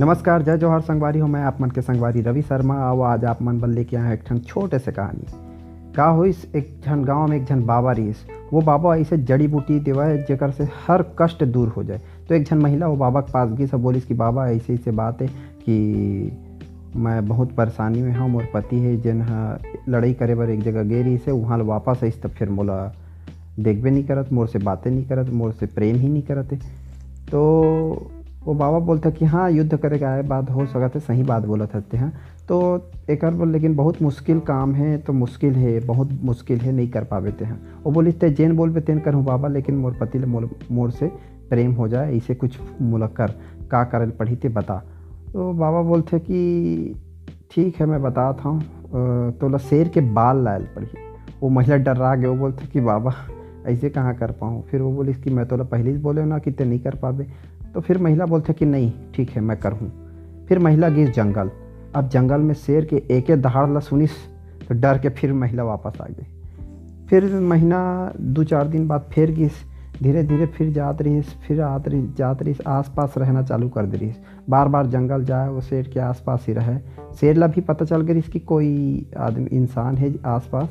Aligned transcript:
नमस्कार, 0.00 0.42
जय 0.42 0.56
जवाहर 0.58 0.80
संगवारी 0.80 1.18
हो 1.18 1.26
मैं 1.26 1.42
आप 1.44 1.60
मन 1.60 1.70
के 1.70 1.82
संगवारी 1.82 2.20
रवि 2.20 2.40
शर्मा। 2.42 2.74
आओ 2.84 3.00
आज 3.00 3.24
आप 3.24 3.42
मन 3.42 3.58
बन 3.60 3.70
लेके 3.70 3.96
आए 3.96 4.14
एक 4.14 4.22
ठन 4.26 4.38
छोटे 4.38 4.78
से 4.78 4.92
कहानी। 4.92 5.92
का 5.96 6.04
हो 6.04 6.24
इस 6.24 6.44
एक 6.56 6.80
झन 6.84 7.04
गाँव 7.04 7.26
में 7.28 7.36
एक 7.36 7.44
झन 7.44 7.62
बाबा 7.66 7.92
रहीस 7.92 8.24
वो 8.52 8.60
बाबा 8.60 8.96
ऐसे 8.96 9.18
जड़ी 9.18 9.46
बूटी 9.48 9.78
देवा 9.80 10.08
जेकर 10.16 10.50
से 10.50 10.64
हर 10.86 11.04
कष्ट 11.18 11.44
दूर 11.44 11.68
हो 11.68 11.84
जाए। 11.84 12.00
तो 12.28 12.34
एक 12.34 12.46
झन 12.46 12.58
महिला 12.58 12.86
वो 12.86 12.96
बाबा 12.96 13.20
के 13.20 13.32
पास 13.32 13.50
गई, 13.50 13.66
सब 13.66 13.82
बोलिस 13.82 14.06
कि 14.06 14.14
बाबा, 14.14 14.48
ऐसे 14.48 14.74
ऐसे 14.74 14.90
बात 14.90 15.22
है 15.22 15.28
कि 15.28 16.32
मैं 16.96 17.26
बहुत 17.28 17.52
परेशानी 17.52 18.02
में 18.02 18.16
हूँ, 18.16 18.28
मोर 18.30 18.48
पति 18.54 18.76
है, 18.76 18.96
जिन 18.96 19.24
लड़ाई 19.88 20.12
करे 20.12 20.34
बर 20.34 20.50
एक 20.50 20.62
जगह 20.62 20.82
गे 20.82 21.02
रही 21.02 21.18
से 21.18 21.30
वहाँ 21.30 21.58
वापस 21.58 22.00
आइस 22.02 22.20
तब 22.22 22.30
फिर 22.30 22.48
मोला 22.48 22.82
देखबे 23.60 23.90
नहीं 23.90 24.04
करत, 24.04 24.32
मोर 24.32 24.48
से 24.48 24.58
बातें 24.58 24.90
नहीं 24.90 25.04
करत, 25.04 25.30
मोर 25.30 25.52
से 25.52 25.66
प्रेम 25.66 25.96
ही 25.96 26.08
नहीं 26.08 26.22
करत 26.22 26.58
तो 27.30 28.10
वो 28.46 28.54
बाबा 28.54 28.78
बोलते 28.78 29.10
कि 29.10 29.24
हाँ 29.24 29.50
युद्ध 29.50 29.76
करे 29.76 29.98
का 29.98 30.08
आए 30.08 30.22
बात 30.22 30.50
हो 30.50 30.66
सकत 30.66 30.94
है 30.94 31.00
सही 31.00 31.22
बात 31.22 31.44
बोला 31.44 31.66
हते 31.74 31.96
हैं। 31.96 32.12
तो 32.48 32.56
एक 33.10 33.24
बोल, 33.24 33.48
लेकिन 33.48 33.76
बहुत 33.76 34.02
मुश्किल 34.02 34.40
काम 34.40 34.74
है 34.74 34.98
तो 34.98 35.12
मुश्किल 35.12 35.54
है, 35.54 35.80
बहुत 35.80 36.08
मुश्किल 36.22 36.58
है, 36.58 36.72
नहीं 36.72 36.88
कर 36.88 37.04
पावे 37.04 37.30
ते, 37.30 37.44
हैं। 37.44 37.60
वो 37.84 37.92
बोली, 37.92 38.12
ते 38.12 38.30
जैन 38.30 38.56
बोल 38.56 38.72
पे 38.72 38.80
तेन 38.80 39.00
करूँ 39.00 39.24
बाबा, 39.24 39.48
लेकिन 39.48 39.74
मोर 39.74 39.96
पति 40.00 40.18
मोर 40.18 40.50
मोर 40.72 40.90
से 40.90 41.06
प्रेम 41.50 41.72
हो 41.72 41.88
जाए, 41.88 42.12
इसे 42.14 42.34
कुछ 42.34 42.58
मुलक्कर 42.82 43.32
का 43.70 43.84
करल 43.84 44.10
पढ़ी 44.10 44.36
ते 44.36 44.48
बता। 44.48 44.82
तो 45.32 45.52
बाबा 45.52 45.82
बोलते 45.82 46.18
कि, 46.18 46.38
ठीक 47.50 47.76
है, 47.76 47.86
मैं 47.86 48.02
बताता 48.02 48.48
हूँ। 48.48 48.62
तो 49.32 49.48
ला 49.48 49.58
शेर 49.58 49.88
के 49.88 50.00
बाल 50.00 50.44
लायल 50.44 50.62
पड़ी। 50.76 50.86
वो 51.42 51.48
महिला 51.48 51.76
डरा 51.76 52.14
गए, 52.14 52.26
वो 52.26 52.36
बोलते 52.36 52.66
कि, 52.66 52.80
बाबा, 52.80 53.14
ऐसे 53.66 53.90
कहाँ 53.90 54.14
कर 54.14 54.30
पाऊँ? 54.30 54.62
फिर 54.62 54.82
वो 54.82 54.92
बोली 54.92 55.14
कि, 55.14 55.30
मैं 55.30 55.46
तो 55.46 55.64
पहले 55.64 55.90
ही 55.90 55.98
बोले 55.98 56.24
ना 56.24 56.38
कि 56.38 56.50
ते 56.50 56.64
नहीं 56.64 56.80
कर 56.80 56.94
पावे। 56.94 57.26
तो 57.74 57.80
फिर 57.80 57.98
महिला 57.98 58.26
बोलते 58.26 58.52
कि 58.52 58.64
नहीं, 58.64 58.92
ठीक 59.14 59.30
है, 59.30 59.40
मैं 59.42 59.56
करूँ। 59.56 59.90
फिर 60.48 60.58
महिला 60.58 60.88
गई 60.88 61.06
जंगल। 61.06 61.50
अब 61.94 62.08
जंगल 62.08 62.40
में 62.40 62.54
शेर 62.54 62.84
के 62.84 62.96
एक 63.10 63.30
एक 63.30 63.42
दहाड़ 63.42 63.68
ला 63.70 63.80
सुनिस 63.80 64.10
तो 64.68 64.74
डर 64.74 64.98
के 64.98 65.08
फिर 65.08 65.32
महिला 65.32 65.64
वापस 65.64 66.00
आ 66.00 66.06
गई। 66.06 66.26
फिर 67.08 67.24
महीना 67.42 68.12
दो 68.20 68.44
चार 68.44 68.68
दिन 68.68 68.86
बाद 68.88 69.08
फिर 69.12 69.30
गई 69.30 69.48
धीरे 70.02 70.22
धीरे 70.22 70.46
फिर 70.46 70.70
जात 70.72 71.02
रही 71.02 71.20
फिर 71.20 71.60
आत 71.60 71.88
रही, 71.88 72.06
जात 72.18 72.42
रही 72.42 72.54
आस 72.66 72.92
पास 72.96 73.14
रहना 73.18 73.42
चालू 73.42 73.68
कर 73.68 73.86
दे 73.86 73.96
रही 73.96 74.12
बार 74.50 74.68
बार 74.68 74.86
जंगल 74.86 75.24
जाए, 75.24 75.48
वो 75.48 75.60
शेर 75.60 75.88
के 75.88 76.00
आस 76.00 76.22
पास 76.26 76.44
ही 76.48 76.54
रहे। 76.54 76.78
शेर 77.20 77.36
ला 77.36 77.46
भी 77.46 77.60
पता 77.60 77.84
चल 77.84 78.02
गई 78.02 78.20
कि 78.22 78.38
कोई 78.40 79.06
आदमी, 79.18 79.46
इंसान 79.46 79.96
है 79.96 80.14
आस 80.26 80.48
पास 80.52 80.68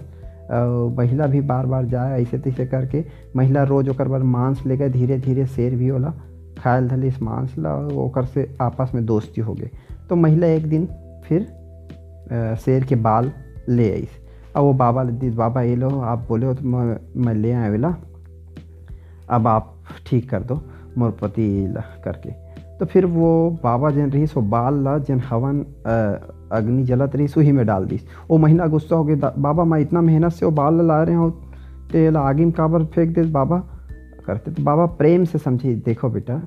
महिला 0.97 1.27
भी 1.27 1.41
बार 1.41 1.65
बार 1.65 1.85
जाए 1.85 2.21
ऐसे 2.21 2.37
तैसे 2.37 2.65
करके 2.65 3.03
महिला 3.35 3.63
रोज 3.63 3.89
ओकर 3.89 4.07
बार 4.07 4.23
मांस 4.23 4.65
ले 4.65 4.77
गए 4.77 4.89
धीरे 4.89 5.17
धीरे 5.19 5.45
शेर 5.45 5.75
भी 5.75 5.87
होला। 5.87 6.13
खायल 6.59 6.87
धली 6.87 7.07
इस 7.07 7.21
ला 7.59 7.75
ओकर 8.03 8.25
से 8.25 8.47
आपस 8.61 8.91
में 8.95 9.05
दोस्ती 9.05 9.41
हो 9.41 9.53
गई। 9.53 9.69
तो 10.09 10.15
महिला 10.15 10.47
एक 10.47 10.69
दिन 10.69 10.85
फिर 11.25 12.55
शेर 12.55 12.83
के 12.83 12.95
बाल 12.95 13.31
ले 13.69 13.91
आई 13.91 14.07
अब 14.55 14.63
वो 14.63 14.73
बाबा 14.73 15.03
दी 15.03 15.29
बाबा 15.29 15.61
ये 15.61 15.75
लो 15.75 15.89
आप 16.01 16.25
बोले 16.29 16.45
हो 16.45 16.53
तो 16.53 16.65
मैं, 16.65 16.97
मैं 17.15 17.33
ले 17.33 17.51
आए 17.51 17.69
वेला। 17.69 17.95
अब 19.29 19.47
आप 19.47 19.73
ठीक 20.07 20.29
कर 20.29 20.43
दो 20.43 20.61
मोर 20.97 21.11
पति 21.21 21.73
करके। 22.03 22.31
तो 22.79 22.85
फिर 22.85 23.05
वो 23.05 23.59
बाबा 23.63 23.89
जन 23.91 24.11
रही 24.11 24.27
सो 24.27 24.41
बाल 24.41 24.83
ला 24.83 24.97
जन 24.97 25.19
हवन 25.19 25.59
अग्नि 26.51 26.83
जलत 26.83 27.15
रही 27.15 27.27
उही 27.37 27.51
में 27.51 27.65
डाल 27.65 27.85
दी 27.85 27.99
वो 28.29 28.37
महिला 28.37 28.67
गुस्सा 28.67 28.95
हो 28.95 29.03
गया 29.03 29.33
बाबा 29.37 29.63
मैं 29.63 29.79
इतना 29.79 30.01
मेहनत 30.01 30.31
से 30.31 30.45
वो 30.45 30.51
बाल 30.51 30.85
ला 30.87 31.01
रहे 31.03 31.15
हो 31.15 31.29
तेल 31.91 32.17
आगे 32.17 32.45
में 32.45 32.53
काबर 32.53 32.85
फेंक 32.85 33.15
दे 33.15 33.23
बाबा? 33.23 33.61
करते 34.25 34.51
तो 34.51 34.63
बाबा 34.63 34.85
प्रेम 34.95 35.25
से 35.25 35.37
समझे, 35.39 35.73
देखो 35.75 36.09
बेटा 36.09 36.41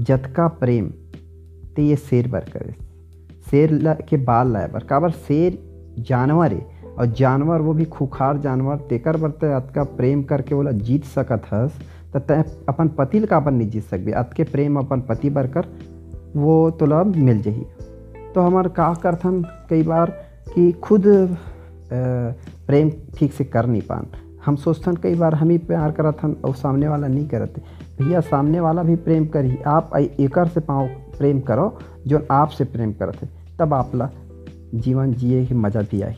जतका 0.00 0.46
प्रेम, 0.58 0.88
ते 1.76 1.82
ये 1.82 1.96
शेर 1.98 2.28
बर 2.28 2.44
करे। 2.52 2.74
शेर 3.46 3.96
के 4.08 4.16
बाल 4.18 4.52
लाए 4.52 4.68
बर 4.68 4.84
काबर 4.84 5.10
शेर 5.10 5.58
जानवर 6.00 6.52
है, 6.52 6.66
और 6.90 7.06
जानवर 7.08 7.60
वो 7.60 7.72
भी 7.74 7.84
खुखार 7.86 8.38
जानवर, 8.38 8.76
तेकर 8.88 9.16
बर 9.16 9.30
ते 9.32 9.52
अतका 9.54 9.84
प्रेम 9.96 10.22
करके 10.22 10.54
बोला 10.54 10.70
जीत 10.80 11.04
सकत 11.06 11.42
हस 11.52 11.80
तो 12.12 12.18
तय 12.20 12.44
अपन 12.68 12.88
पति 12.88 13.20
का 13.20 13.36
अपन 13.36 13.54
नहीं 13.54 13.68
जीत 13.70 13.84
सकबे। 13.84 14.12
अतके 14.12 14.44
प्रेम 14.44 14.78
अपन 14.78 15.00
पति 15.00 15.30
बर 15.30 15.46
कर, 15.46 15.66
वो 16.36 16.70
तोला 16.70 17.02
मिल 17.04 17.42
जही। 17.42 17.64
तो 18.34 18.40
हमार 18.40 18.68
का 18.70 18.92
करथन 18.94 19.42
कई 19.70 19.82
बार 19.82 20.10
कि 20.46 20.70
खुद 20.82 21.04
प्रेम 21.92 22.90
ठीक 23.14 23.32
से 23.32 23.44
कर 23.46 23.66
नहीं 23.66 23.82
पान। 23.82 24.06
हम 24.46 24.56
सोचतन 24.56 24.96
कई 24.96 25.14
बार 25.14 25.34
हम 25.34 25.50
ही 25.50 25.58
प्यार 25.58 25.90
करत 25.90 26.42
और 26.44 26.54
सामने 26.54 26.88
वाला 26.88 27.06
नहीं 27.06 27.26
करते 27.28 27.62
भैया, 27.98 28.20
सामने 28.20 28.60
वाला 28.60 28.82
भी 28.82 28.96
प्रेम 28.96 29.26
करी 29.26 29.56
आप 29.66 29.96
एकर 29.96 30.48
से 30.48 30.60
पाओ 30.60 30.86
प्रेम 31.18 31.40
करो, 31.40 31.78
जो 32.06 32.26
आपसे 32.30 32.64
प्रेम 32.64 32.92
करते 32.92 33.28
तब 33.58 33.74
आप 33.74 33.94
ला 33.94 34.08
जीवन 34.74 35.12
जिए 35.12 35.44
की 35.46 35.54
मज़ा 35.54 35.82
भी 35.82 36.02
आई 36.02 36.16